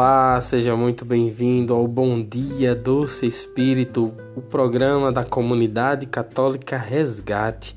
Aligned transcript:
Olá, 0.00 0.40
seja 0.40 0.76
muito 0.76 1.04
bem-vindo 1.04 1.74
ao 1.74 1.88
Bom 1.88 2.22
Dia 2.22 2.72
Doce 2.72 3.26
Espírito, 3.26 4.14
o 4.36 4.40
programa 4.40 5.10
da 5.10 5.24
comunidade 5.24 6.06
católica 6.06 6.76
Resgate. 6.76 7.76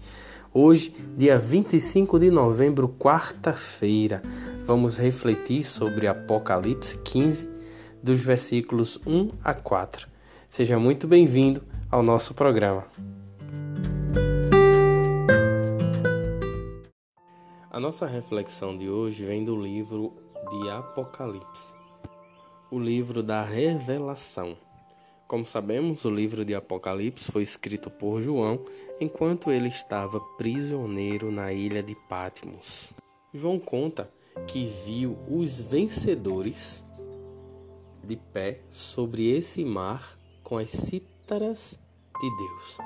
Hoje, 0.54 0.94
dia 1.18 1.40
25 1.40 2.20
de 2.20 2.30
novembro, 2.30 2.88
quarta-feira, 2.90 4.22
vamos 4.64 5.00
refletir 5.00 5.64
sobre 5.64 6.06
Apocalipse 6.06 7.00
15, 7.00 7.50
dos 8.04 8.24
versículos 8.24 9.00
1 9.04 9.32
a 9.44 9.56
4. 9.56 10.08
Seja 10.48 10.78
muito 10.78 11.08
bem-vindo 11.08 11.64
ao 11.90 12.04
nosso 12.04 12.36
programa. 12.36 12.86
A 17.72 17.80
nossa 17.80 18.06
reflexão 18.06 18.78
de 18.78 18.88
hoje 18.88 19.26
vem 19.26 19.44
do 19.44 19.56
livro 19.60 20.14
de 20.52 20.70
Apocalipse 20.70 21.81
o 22.72 22.80
livro 22.80 23.22
da 23.22 23.44
Revelação. 23.44 24.58
Como 25.28 25.46
sabemos, 25.46 26.06
o 26.06 26.10
livro 26.10 26.46
de 26.46 26.56
Apocalipse 26.56 27.30
foi 27.30 27.44
escrito 27.44 27.90
por 27.90 28.22
João 28.22 28.66
enquanto 29.00 29.52
ele 29.52 29.68
estava 29.68 30.22
prisioneiro 30.38 31.30
na 31.30 31.52
ilha 31.52 31.84
de 31.84 31.94
Patmos. 32.08 32.94
João 33.34 33.60
conta 33.60 34.10
que 34.48 34.68
viu 34.86 35.18
os 35.28 35.60
vencedores 35.60 36.86
de 38.02 38.16
pé 38.16 38.62
sobre 38.70 39.30
esse 39.30 39.66
mar 39.66 40.18
com 40.42 40.58
as 40.58 40.70
cítaras 40.70 41.78
de 42.22 42.38
Deus. 42.38 42.78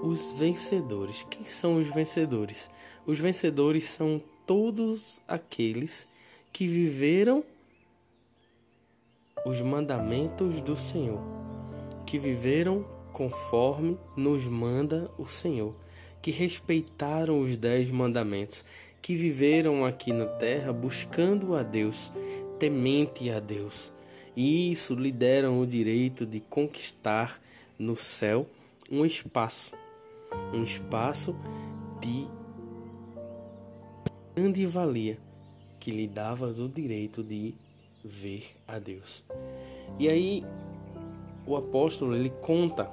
Os 0.00 0.30
vencedores. 0.38 1.26
Quem 1.28 1.44
são 1.44 1.78
os 1.78 1.88
vencedores? 1.88 2.70
Os 3.04 3.18
vencedores 3.18 3.88
são 3.88 4.22
todos 4.46 5.20
aqueles 5.26 6.06
que 6.52 6.68
viveram 6.68 7.44
os 9.44 9.60
mandamentos 9.60 10.60
do 10.60 10.74
Senhor, 10.74 11.20
que 12.06 12.18
viveram 12.18 12.84
conforme 13.12 13.98
nos 14.16 14.46
manda 14.46 15.10
o 15.18 15.26
Senhor, 15.26 15.74
que 16.22 16.30
respeitaram 16.30 17.40
os 17.40 17.56
dez 17.56 17.90
mandamentos, 17.90 18.64
que 19.02 19.14
viveram 19.14 19.84
aqui 19.84 20.12
na 20.12 20.26
terra 20.26 20.72
buscando 20.72 21.54
a 21.54 21.62
Deus, 21.62 22.10
temente 22.58 23.30
a 23.30 23.38
Deus. 23.38 23.92
E 24.34 24.72
isso 24.72 24.94
lhe 24.94 25.12
deram 25.12 25.60
o 25.60 25.66
direito 25.66 26.24
de 26.24 26.40
conquistar 26.40 27.40
no 27.78 27.94
céu 27.94 28.46
um 28.90 29.04
espaço, 29.04 29.74
um 30.52 30.64
espaço 30.64 31.36
de 32.00 32.26
grande 34.34 34.66
valia, 34.66 35.18
que 35.78 35.90
lhe 35.90 36.08
dava 36.08 36.46
o 36.46 36.68
direito 36.68 37.22
de 37.22 37.54
ver 38.04 38.56
a 38.68 38.78
Deus. 38.78 39.24
E 39.98 40.08
aí 40.08 40.44
o 41.46 41.56
apóstolo 41.56 42.14
ele 42.14 42.30
conta 42.30 42.90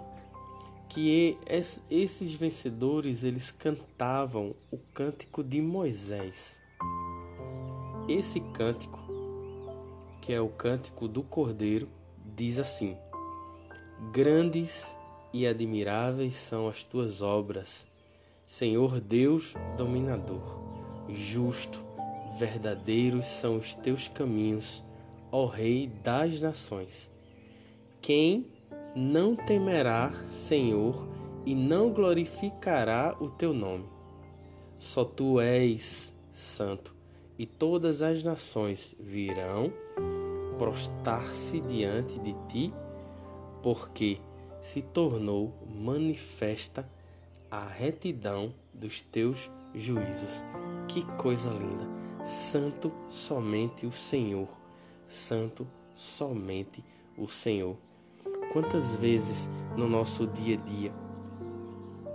que 0.87 1.37
esses 1.89 2.33
vencedores 2.33 3.23
eles 3.23 3.51
cantavam 3.51 4.55
o 4.71 4.77
cântico 4.93 5.43
de 5.43 5.61
Moisés. 5.61 6.59
Esse 8.09 8.39
cântico, 8.39 8.99
que 10.21 10.33
é 10.33 10.41
o 10.41 10.49
cântico 10.49 11.07
do 11.07 11.23
Cordeiro, 11.23 11.87
diz 12.35 12.59
assim: 12.59 12.97
Grandes 14.11 14.97
e 15.33 15.47
admiráveis 15.47 16.35
são 16.35 16.67
as 16.67 16.83
tuas 16.83 17.21
obras, 17.21 17.87
Senhor 18.45 18.99
Deus 18.99 19.53
dominador, 19.77 20.59
justo, 21.07 21.85
verdadeiros 22.37 23.25
são 23.25 23.57
os 23.57 23.73
teus 23.75 24.09
caminhos 24.09 24.83
ó 25.31 25.45
Rei 25.45 25.87
das 26.03 26.39
nações. 26.39 27.09
Quem 28.01 28.45
não 28.95 29.35
temerá, 29.35 30.11
Senhor, 30.29 31.07
e 31.45 31.55
não 31.55 31.91
glorificará 31.91 33.15
o 33.19 33.29
teu 33.29 33.53
nome? 33.53 33.85
Só 34.77 35.05
tu 35.05 35.39
és 35.39 36.13
santo, 36.31 36.95
e 37.37 37.45
todas 37.45 38.01
as 38.01 38.23
nações 38.23 38.95
virão 38.99 39.71
prostrar-se 40.57 41.61
diante 41.61 42.19
de 42.19 42.35
ti, 42.47 42.73
porque 43.63 44.17
se 44.59 44.81
tornou 44.81 45.53
manifesta 45.73 46.87
a 47.49 47.65
retidão 47.65 48.53
dos 48.73 49.01
teus 49.01 49.49
juízos. 49.73 50.43
Que 50.87 51.05
coisa 51.17 51.49
linda! 51.49 51.89
Santo 52.23 52.91
somente 53.07 53.87
o 53.87 53.91
Senhor 53.91 54.60
santo 55.11 55.67
somente 55.93 56.83
o 57.17 57.27
Senhor. 57.27 57.75
Quantas 58.53 58.95
vezes 58.95 59.49
no 59.75 59.87
nosso 59.87 60.25
dia 60.27 60.57
a 60.57 60.61
dia 60.61 60.93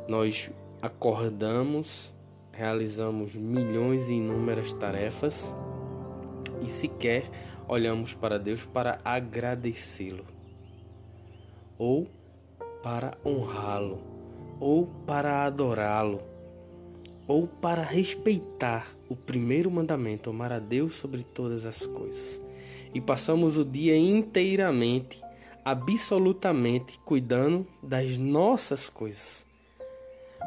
nós 0.09 0.51
acordamos, 0.81 2.13
realizamos 2.53 3.35
milhões 3.35 4.09
e 4.09 4.15
inúmeras 4.15 4.73
tarefas 4.73 5.55
e 6.63 6.69
sequer 6.69 7.25
olhamos 7.69 8.15
para 8.15 8.39
Deus 8.39 8.65
para 8.65 9.01
agradecê-lo, 9.05 10.25
ou 11.77 12.07
para 12.83 13.19
honrá-lo, 13.25 13.99
ou 14.61 14.87
para 15.07 15.45
adorá-lo, 15.45 16.23
ou 17.27 17.49
para 17.49 17.83
respeitar 17.83 18.87
o 19.09 19.17
primeiro 19.17 19.71
mandamento, 19.71 20.31
amar 20.31 20.53
a 20.53 20.61
Deus 20.61 20.95
sobre 20.95 21.25
todas 21.25 21.67
as 21.67 21.85
coisas 21.85 22.46
e 22.95 23.01
passamos 23.01 23.57
o 23.57 23.65
dia 23.65 23.97
inteiramente, 23.97 25.23
absolutamente 25.65 26.99
cuidando 27.05 27.67
das 27.83 28.19
nossas 28.19 28.89
coisas, 28.89 29.47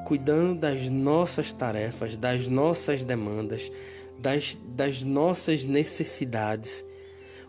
cuidando 0.06 0.60
das 0.60 0.90
nossas 0.90 1.52
tarefas, 1.52 2.16
das 2.16 2.48
nossas 2.48 3.04
demandas, 3.04 3.72
das, 4.18 4.58
das 4.76 5.04
nossas 5.04 5.66
necessidades, 5.66 6.86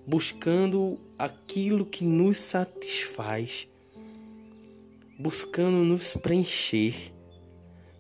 buscando 0.07 0.99
aquilo 1.19 1.87
que 1.87 2.05
nos 2.05 2.39
satisfaz, 2.39 3.69
buscando 5.19 5.85
nos 5.85 6.17
preencher, 6.17 7.13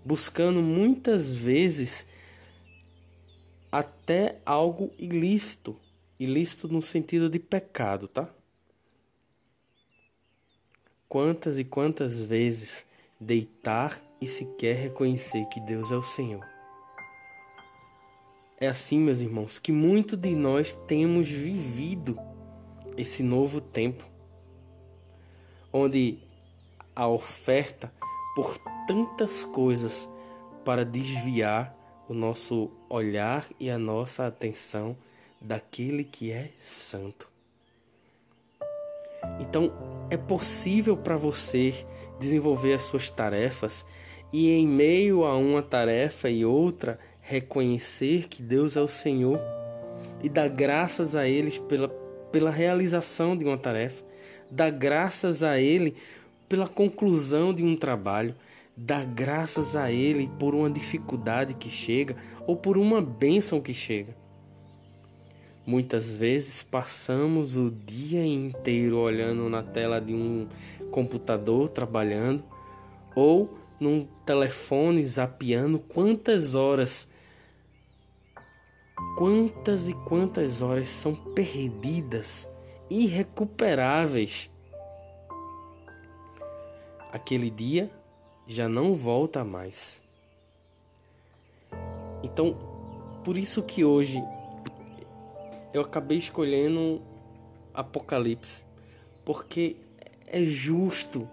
buscando 0.04 0.60
muitas 0.60 1.36
vezes 1.36 2.06
até 3.70 4.40
algo 4.44 4.90
ilícito 4.98 5.76
ilícito 6.20 6.68
no 6.68 6.82
sentido 6.82 7.30
de 7.30 7.38
pecado, 7.38 8.06
tá? 8.06 8.28
Quantas 11.08 11.58
e 11.58 11.64
quantas 11.64 12.22
vezes 12.22 12.86
deitar 13.18 13.98
e 14.20 14.26
sequer 14.26 14.76
reconhecer 14.76 15.46
que 15.46 15.58
Deus 15.60 15.90
é 15.90 15.96
o 15.96 16.02
Senhor. 16.02 16.46
É 18.60 18.68
assim, 18.68 18.98
meus 18.98 19.20
irmãos, 19.20 19.58
que 19.58 19.72
muito 19.72 20.14
de 20.14 20.34
nós 20.34 20.74
temos 20.74 21.26
vivido 21.26 22.18
esse 22.98 23.22
novo 23.22 23.58
tempo, 23.58 24.04
onde 25.72 26.18
a 26.94 27.08
oferta 27.08 27.90
por 28.36 28.58
tantas 28.86 29.46
coisas 29.46 30.06
para 30.66 30.84
desviar 30.84 31.74
o 32.06 32.12
nosso 32.12 32.70
olhar 32.90 33.48
e 33.58 33.70
a 33.70 33.78
nossa 33.78 34.26
atenção 34.26 34.94
daquele 35.40 36.04
que 36.04 36.30
é 36.30 36.50
santo. 36.58 37.28
Então, 39.40 39.72
é 40.10 40.16
possível 40.16 40.96
para 40.96 41.16
você 41.16 41.86
desenvolver 42.18 42.74
as 42.74 42.82
suas 42.82 43.10
tarefas 43.10 43.86
e, 44.32 44.50
em 44.50 44.66
meio 44.66 45.24
a 45.24 45.36
uma 45.36 45.62
tarefa 45.62 46.28
e 46.28 46.44
outra, 46.44 46.98
reconhecer 47.20 48.28
que 48.28 48.42
Deus 48.42 48.76
é 48.76 48.80
o 48.80 48.88
Senhor 48.88 49.40
e 50.22 50.28
dar 50.28 50.48
graças 50.48 51.16
a 51.16 51.28
Ele 51.28 51.50
pela, 51.60 51.88
pela 52.30 52.50
realização 52.50 53.36
de 53.36 53.44
uma 53.44 53.58
tarefa, 53.58 54.04
dar 54.50 54.70
graças 54.70 55.42
a 55.42 55.58
Ele 55.58 55.96
pela 56.48 56.66
conclusão 56.66 57.54
de 57.54 57.62
um 57.62 57.76
trabalho, 57.76 58.34
dar 58.76 59.04
graças 59.04 59.76
a 59.76 59.90
Ele 59.90 60.30
por 60.38 60.54
uma 60.54 60.70
dificuldade 60.70 61.54
que 61.54 61.70
chega 61.70 62.16
ou 62.46 62.56
por 62.56 62.76
uma 62.76 63.00
bênção 63.00 63.60
que 63.60 63.72
chega. 63.72 64.19
Muitas 65.66 66.14
vezes 66.14 66.62
passamos 66.62 67.56
o 67.56 67.70
dia 67.70 68.24
inteiro 68.24 68.98
olhando 68.98 69.48
na 69.48 69.62
tela 69.62 70.00
de 70.00 70.14
um 70.14 70.48
computador 70.90 71.68
trabalhando 71.68 72.42
ou 73.14 73.56
num 73.78 74.06
telefone 74.24 75.04
zapeando 75.04 75.78
quantas 75.78 76.54
horas 76.54 77.08
quantas 79.16 79.88
e 79.88 79.94
quantas 79.94 80.62
horas 80.62 80.88
são 80.88 81.14
perdidas, 81.14 82.48
irrecuperáveis. 82.88 84.50
Aquele 87.12 87.50
dia 87.50 87.90
já 88.46 88.68
não 88.68 88.94
volta 88.94 89.44
mais. 89.44 90.00
Então, 92.22 92.54
por 93.24 93.36
isso 93.36 93.62
que 93.62 93.84
hoje 93.84 94.22
eu 95.72 95.82
acabei 95.82 96.18
escolhendo 96.18 97.02
Apocalipse, 97.72 98.64
porque 99.24 99.76
é 100.26 100.42
justo 100.42 101.28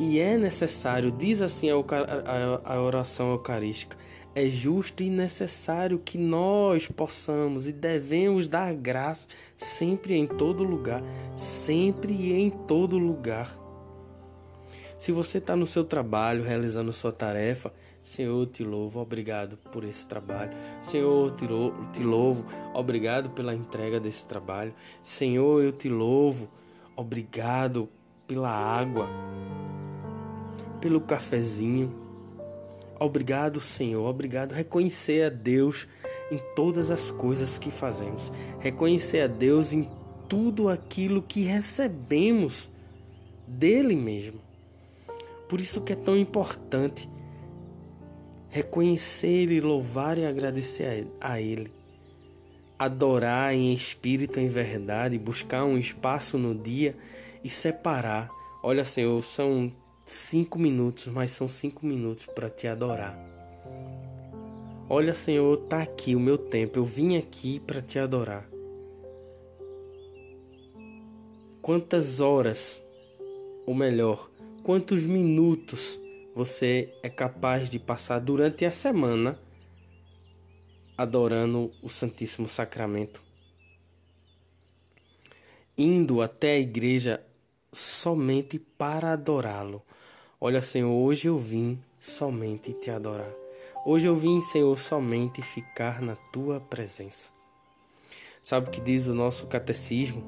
e 0.00 0.18
é 0.18 0.36
necessário, 0.36 1.10
diz 1.10 1.40
assim 1.40 1.68
a 1.70 2.80
oração 2.80 3.30
eucarística, 3.30 3.96
é 4.34 4.46
justo 4.46 5.02
e 5.02 5.08
necessário 5.08 5.98
que 5.98 6.18
nós 6.18 6.88
possamos 6.88 7.66
e 7.66 7.72
devemos 7.72 8.48
dar 8.48 8.74
graça 8.74 9.26
sempre 9.56 10.14
em 10.14 10.26
todo 10.26 10.62
lugar, 10.62 11.02
sempre 11.36 12.12
e 12.12 12.34
em 12.34 12.50
todo 12.50 12.98
lugar. 12.98 13.58
Se 14.98 15.12
você 15.12 15.38
está 15.38 15.56
no 15.56 15.66
seu 15.66 15.84
trabalho, 15.84 16.42
realizando 16.42 16.92
sua 16.92 17.12
tarefa, 17.12 17.72
Senhor, 18.06 18.38
eu 18.38 18.46
te 18.46 18.62
louvo, 18.62 19.00
obrigado 19.00 19.56
por 19.72 19.82
esse 19.82 20.06
trabalho. 20.06 20.52
Senhor, 20.80 21.28
eu 21.28 21.88
te 21.92 22.04
louvo, 22.04 22.44
obrigado 22.72 23.30
pela 23.30 23.52
entrega 23.52 23.98
desse 23.98 24.24
trabalho. 24.24 24.72
Senhor, 25.02 25.60
eu 25.60 25.72
te 25.72 25.88
louvo, 25.88 26.48
obrigado 26.94 27.88
pela 28.24 28.48
água, 28.48 29.08
pelo 30.80 31.00
cafezinho. 31.00 31.92
Obrigado, 33.00 33.60
Senhor, 33.60 34.08
obrigado. 34.08 34.52
Reconhecer 34.52 35.24
a 35.24 35.28
Deus 35.28 35.88
em 36.30 36.38
todas 36.54 36.92
as 36.92 37.10
coisas 37.10 37.58
que 37.58 37.72
fazemos. 37.72 38.32
Reconhecer 38.60 39.22
a 39.22 39.26
Deus 39.26 39.72
em 39.72 39.90
tudo 40.28 40.68
aquilo 40.68 41.20
que 41.20 41.42
recebemos 41.42 42.70
dele 43.48 43.96
mesmo. 43.96 44.40
Por 45.48 45.60
isso 45.60 45.80
que 45.80 45.92
é 45.92 45.96
tão 45.96 46.16
importante 46.16 47.15
reconhecer 48.56 49.50
e 49.52 49.60
louvar 49.60 50.16
e 50.16 50.24
agradecer 50.24 51.06
a 51.20 51.38
Ele. 51.38 51.70
Adorar 52.78 53.54
em 53.54 53.70
espírito, 53.74 54.40
em 54.40 54.48
verdade, 54.48 55.18
buscar 55.18 55.64
um 55.64 55.76
espaço 55.76 56.38
no 56.38 56.54
dia 56.54 56.96
e 57.44 57.50
separar. 57.50 58.30
Olha, 58.62 58.82
Senhor, 58.82 59.22
são 59.22 59.70
cinco 60.06 60.58
minutos, 60.58 61.08
mas 61.08 61.32
são 61.32 61.46
cinco 61.46 61.84
minutos 61.84 62.24
para 62.24 62.48
te 62.48 62.66
adorar. 62.66 63.18
Olha, 64.88 65.12
Senhor, 65.12 65.58
tá 65.68 65.82
aqui 65.82 66.16
o 66.16 66.20
meu 66.20 66.38
tempo. 66.38 66.78
Eu 66.78 66.84
vim 66.84 67.18
aqui 67.18 67.60
para 67.60 67.82
te 67.82 67.98
adorar. 67.98 68.48
Quantas 71.60 72.20
horas, 72.20 72.82
ou 73.66 73.74
melhor, 73.74 74.30
quantos 74.62 75.04
minutos 75.04 76.00
você 76.36 76.92
é 77.02 77.08
capaz 77.08 77.70
de 77.70 77.78
passar 77.78 78.18
durante 78.18 78.66
a 78.66 78.70
semana 78.70 79.40
adorando 80.94 81.72
o 81.82 81.88
Santíssimo 81.88 82.46
Sacramento, 82.46 83.22
indo 85.78 86.20
até 86.20 86.52
a 86.52 86.58
igreja 86.58 87.24
somente 87.72 88.58
para 88.58 89.14
adorá-lo. 89.14 89.82
Olha, 90.38 90.60
Senhor, 90.60 90.92
hoje 90.92 91.26
eu 91.26 91.38
vim 91.38 91.82
somente 91.98 92.74
te 92.74 92.90
adorar. 92.90 93.32
Hoje 93.86 94.06
eu 94.06 94.14
vim, 94.14 94.42
Senhor, 94.42 94.78
somente 94.78 95.40
ficar 95.40 96.02
na 96.02 96.16
tua 96.16 96.60
presença. 96.60 97.30
Sabe 98.42 98.68
o 98.68 98.70
que 98.70 98.80
diz 98.82 99.06
o 99.06 99.14
nosso 99.14 99.46
catecismo? 99.46 100.22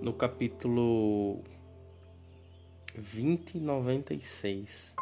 No 0.00 0.14
capítulo 0.14 1.42
2096 2.98 4.94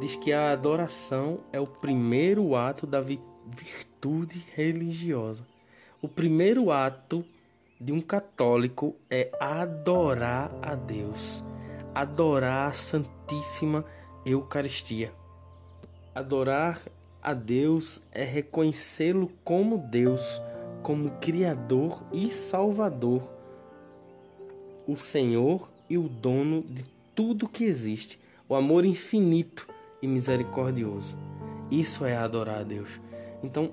diz 0.00 0.16
que 0.16 0.32
a 0.32 0.50
adoração 0.50 1.38
é 1.52 1.60
o 1.60 1.66
primeiro 1.66 2.56
ato 2.56 2.84
da 2.86 3.00
virtude 3.00 4.44
religiosa. 4.54 5.46
O 6.02 6.08
primeiro 6.08 6.72
ato 6.72 7.24
de 7.80 7.92
um 7.92 8.00
católico 8.00 8.96
é 9.08 9.30
adorar 9.40 10.50
a 10.60 10.74
Deus, 10.74 11.44
adorar 11.94 12.70
a 12.70 12.74
Santíssima 12.74 13.84
Eucaristia. 14.26 15.12
Adorar 16.12 16.80
a 17.22 17.32
Deus 17.32 18.02
é 18.10 18.24
reconhecê-lo 18.24 19.30
como 19.44 19.78
Deus, 19.78 20.42
como 20.82 21.12
Criador 21.12 22.04
e 22.12 22.30
Salvador, 22.30 23.32
o 24.86 24.96
Senhor 24.96 25.70
e 25.88 25.98
o 25.98 26.08
dono 26.08 26.62
de 26.62 26.84
tudo 27.14 27.48
que 27.48 27.64
existe, 27.64 28.18
o 28.48 28.54
amor 28.54 28.84
infinito 28.84 29.66
e 30.02 30.06
misericordioso. 30.06 31.16
Isso 31.70 32.04
é 32.04 32.16
adorar 32.16 32.60
a 32.60 32.62
Deus. 32.62 33.00
Então, 33.42 33.70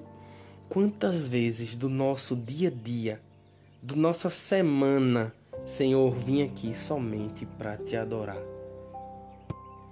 quantas 0.69 1.27
vezes 1.27 1.75
do 1.75 1.89
nosso 1.89 2.35
dia 2.35 2.69
a 2.69 2.71
dia, 2.71 3.21
do 3.81 3.95
nossa 3.95 4.29
semana, 4.29 5.33
Senhor, 5.65 6.11
vim 6.11 6.43
aqui 6.43 6.73
somente 6.73 7.45
para 7.45 7.77
te 7.77 7.95
adorar. 7.95 8.41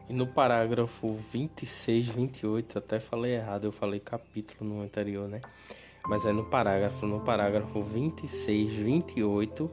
E 0.08 0.14
no 0.14 0.26
parágrafo 0.26 1.14
26, 1.14 2.08
28, 2.08 2.80
até 2.80 3.00
falei 3.00 3.36
errado, 3.36 3.66
eu 3.66 3.72
falei 3.72 4.00
capítulo 4.00 4.68
no 4.68 4.82
anterior, 4.82 5.28
né? 5.28 5.40
Mas 6.08 6.26
é 6.26 6.32
no 6.32 6.46
parágrafo, 6.46 7.06
no 7.06 7.20
parágrafo 7.20 7.80
26, 7.82 8.74
28, 8.74 9.70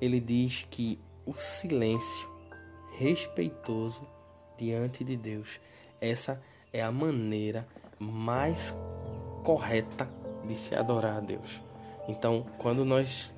ele 0.00 0.20
diz 0.20 0.66
que 0.70 1.00
o 1.26 1.34
silêncio 1.34 2.30
respeitoso 2.96 4.06
diante 4.56 5.04
de 5.04 5.16
Deus. 5.16 5.60
Essa 6.00 6.40
é 6.72 6.80
a 6.80 6.92
maneira 6.92 7.66
mais 7.98 8.74
correta 9.42 10.08
de 10.46 10.54
se 10.54 10.74
adorar 10.74 11.16
a 11.16 11.20
Deus. 11.20 11.60
Então, 12.08 12.46
quando 12.58 12.84
nós 12.84 13.34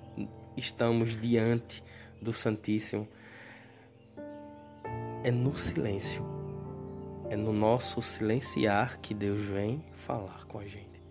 estamos 0.57 1.17
diante 1.17 1.83
do 2.21 2.33
Santíssimo, 2.33 3.09
é 5.25 5.31
no 5.31 5.57
silêncio, 5.57 6.25
é 7.31 7.37
no 7.37 7.53
nosso 7.53 8.03
silenciar 8.03 8.99
que 9.01 9.15
Deus 9.15 9.41
vem 9.41 9.85
falar 9.95 10.45
com 10.47 10.59
a 10.59 10.67
gente. 10.67 11.03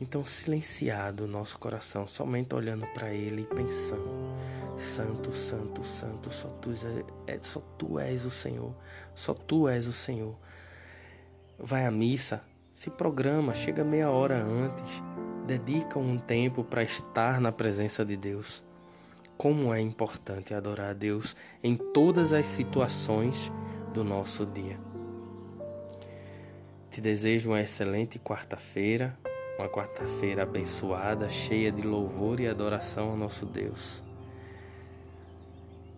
Então, 0.00 0.24
silenciado 0.24 1.24
o 1.24 1.26
nosso 1.26 1.58
coração, 1.58 2.06
somente 2.06 2.54
olhando 2.54 2.86
para 2.88 3.14
Ele 3.14 3.42
e 3.42 3.54
pensando 3.54 4.36
Santo, 4.76 5.32
santo, 5.32 5.82
santo, 5.82 6.30
só 6.30 6.48
tu, 6.60 6.70
é, 7.26 7.38
só 7.40 7.60
tu 7.78 7.98
és 7.98 8.24
o 8.26 8.30
Senhor, 8.30 8.74
só 9.14 9.32
tu 9.32 9.68
és 9.68 9.86
o 9.86 9.92
Senhor. 9.92 10.36
Vai 11.58 11.86
à 11.86 11.90
missa, 11.90 12.44
se 12.74 12.90
programa, 12.90 13.54
chega 13.54 13.82
meia 13.82 14.10
hora 14.10 14.36
antes, 14.36 15.02
dedica 15.46 15.98
um 15.98 16.18
tempo 16.18 16.62
para 16.62 16.82
estar 16.82 17.40
na 17.40 17.50
presença 17.50 18.04
de 18.04 18.18
Deus. 18.18 18.62
Como 19.38 19.72
é 19.72 19.80
importante 19.80 20.52
adorar 20.52 20.90
a 20.90 20.92
Deus 20.92 21.34
em 21.62 21.74
todas 21.74 22.34
as 22.34 22.46
situações 22.46 23.50
do 23.94 24.04
nosso 24.04 24.44
dia. 24.44 24.78
Te 26.90 27.00
desejo 27.00 27.50
uma 27.50 27.60
excelente 27.60 28.18
quarta-feira, 28.18 29.18
uma 29.58 29.68
quarta-feira 29.70 30.42
abençoada, 30.42 31.30
cheia 31.30 31.72
de 31.72 31.80
louvor 31.80 32.40
e 32.40 32.48
adoração 32.48 33.10
ao 33.10 33.16
nosso 33.16 33.46
Deus. 33.46 34.05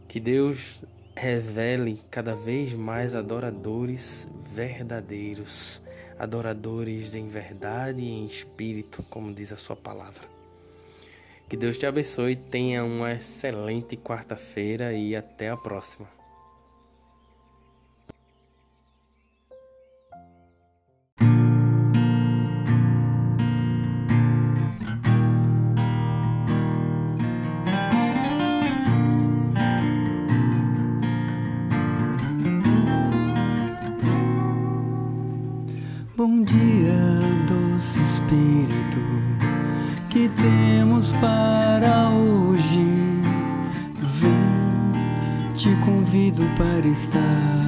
Que 0.09 0.19
Deus 0.19 0.83
revele 1.15 2.01
cada 2.11 2.35
vez 2.35 2.73
mais 2.73 3.15
adoradores 3.15 4.27
verdadeiros, 4.51 5.83
adoradores 6.19 7.15
em 7.15 7.29
verdade 7.29 8.01
e 8.01 8.09
em 8.09 8.25
espírito, 8.25 9.05
como 9.11 9.35
diz 9.35 9.53
a 9.53 9.57
sua 9.57 9.77
palavra. 9.77 10.27
Que 11.47 11.59
Deus 11.59 11.77
te 11.77 11.85
abençoe, 11.85 12.37
tenha 12.37 12.83
uma 12.85 13.13
excelente 13.13 13.99
quarta-feira 13.99 14.95
e 14.95 15.15
até 15.15 15.51
a 15.51 15.57
próxima. 15.57 16.18
Para 47.07 47.68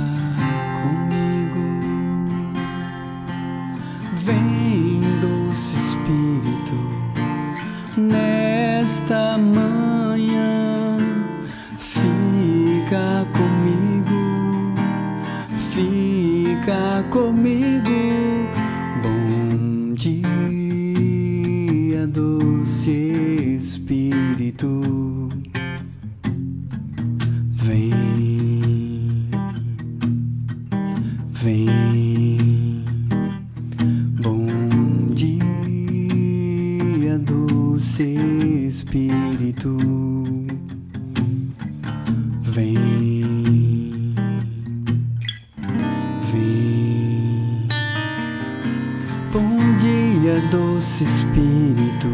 Dia, 50.30 50.40
doce 50.48 51.02
Espírito. 51.02 52.08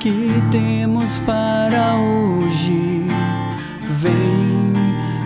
Que 0.00 0.42
temos 0.50 1.18
para 1.18 1.94
hoje? 1.94 3.06
Vem, 4.00 4.72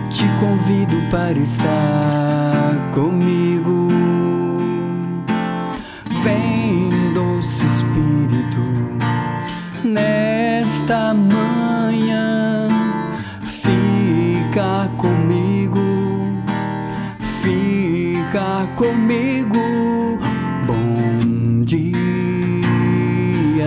te 0.09 0.23
convido 0.39 0.95
para 1.09 1.37
estar 1.39 2.91
comigo. 2.93 3.87
Vem, 6.23 6.91
doce 7.15 7.65
Espírito, 7.65 8.61
nesta 9.83 11.15
manhã, 11.15 12.67
fica 13.41 14.89
comigo, 14.97 16.37
fica 17.41 18.67
comigo. 18.75 19.88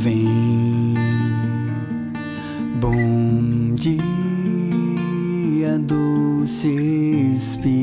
Vem, 0.00 0.94
bom 2.80 3.74
dia, 3.74 5.76
doce 5.80 6.68
Espírito. 7.34 7.77